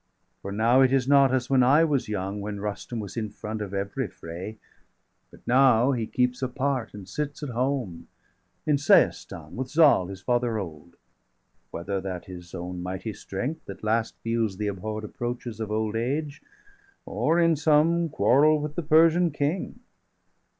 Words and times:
For 0.41 0.51
now 0.51 0.81
it 0.81 0.91
is 0.91 1.07
not 1.07 1.31
as 1.31 1.47
when 1.47 1.61
I 1.61 1.83
was 1.83 2.07
young, 2.09 2.41
When 2.41 2.59
Rustum 2.59 2.99
was 2.99 3.15
in 3.15 3.29
front 3.29 3.61
of 3.61 3.71
every 3.71 4.07
fray; 4.07 4.47
80 4.49 4.59
But 5.29 5.41
now 5.47 5.91
he 5.91 6.07
keeps 6.07 6.41
apart, 6.41 6.95
and 6.95 7.07
sits 7.07 7.43
at 7.43 7.49
home, 7.49 8.07
In 8.65 8.77
Seistan,° 8.77 9.51
with 9.51 9.67
Zal, 9.69 10.07
his 10.07 10.19
father 10.19 10.57
old. 10.57 10.93
°82 10.93 10.95
Whether 11.69 12.01
that 12.01 12.25
his 12.25 12.55
own 12.55 12.81
mighty 12.81 13.13
strength 13.13 13.69
at 13.69 13.83
last 13.83 14.15
Feels 14.23 14.57
the 14.57 14.69
abhorr'd 14.71 15.03
approaches 15.03 15.59
of 15.59 15.69
old 15.69 15.95
age, 15.95 16.41
Or 17.05 17.39
in 17.39 17.55
some 17.55 18.09
quarrel° 18.09 18.59
with 18.59 18.73
the 18.73 18.81
Persian 18.81 19.29
King. 19.29 19.81